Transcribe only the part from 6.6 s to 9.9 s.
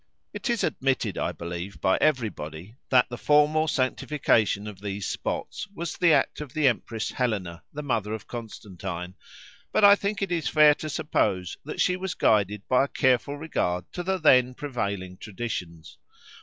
Empress Helena, the mother of Constantine, but